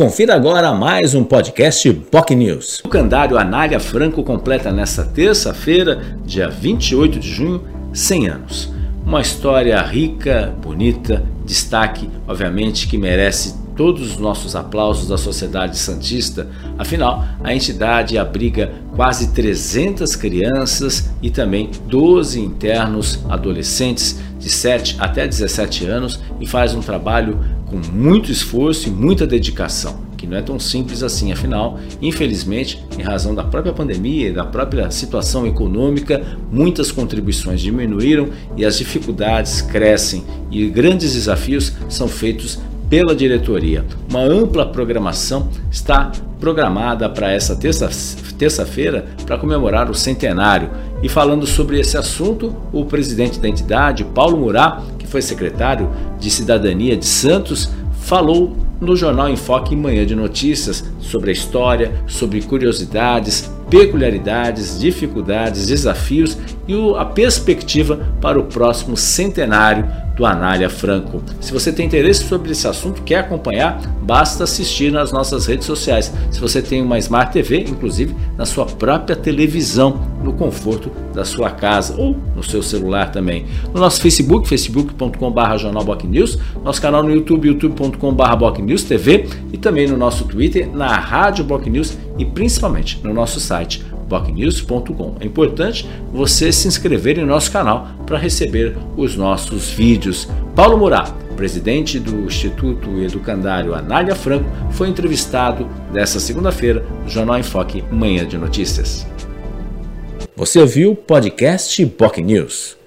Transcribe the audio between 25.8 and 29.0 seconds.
anos e faz um trabalho com muito esforço e